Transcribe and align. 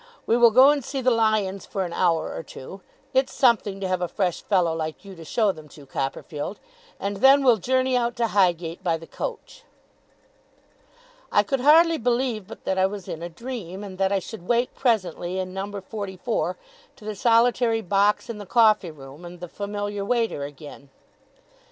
We 0.25 0.35
will 0.35 0.49
go 0.49 0.71
and 0.71 0.83
see 0.83 0.99
the 0.99 1.11
lions 1.11 1.67
for 1.67 1.85
an 1.85 1.93
hour 1.93 2.33
or 2.33 2.41
two 2.41 2.81
it's 3.13 3.31
something 3.31 3.79
to 3.79 3.87
have 3.87 4.01
a 4.01 4.07
fresh 4.07 4.41
fellow 4.41 4.75
like 4.75 5.05
you 5.05 5.13
to 5.13 5.23
show 5.23 5.51
them 5.51 5.69
to, 5.69 5.85
Copperfield 5.85 6.59
and 6.99 7.17
then 7.17 7.43
we'll 7.43 7.57
journey 7.57 7.95
out 7.95 8.15
to 8.15 8.25
Highgate 8.29 8.83
by 8.83 8.97
the 8.97 9.05
coach.' 9.05 9.63
I 11.31 11.43
could 11.43 11.59
hardly 11.59 11.99
believe 11.99 12.47
but 12.47 12.63
that 12.65 12.79
I 12.79 12.87
was 12.87 13.07
in 13.07 13.21
a 13.21 13.29
dream, 13.29 13.83
and 13.83 13.99
that 13.99 14.11
I 14.11 14.17
should 14.17 14.47
wake 14.47 14.73
presently 14.73 15.37
in 15.37 15.53
number 15.53 15.81
forty 15.81 16.17
four, 16.17 16.57
to 16.95 17.05
the 17.05 17.13
solitary 17.13 17.81
box 17.81 18.27
in 18.27 18.39
the 18.39 18.47
coffee 18.47 18.89
room 18.89 19.23
and 19.23 19.39
the 19.39 19.47
familiar 19.47 20.03
waiter 20.03 20.43
again. 20.45 20.89